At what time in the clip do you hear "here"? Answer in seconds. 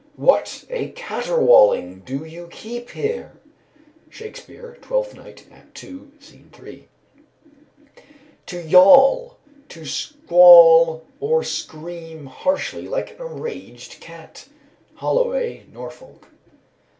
2.89-3.33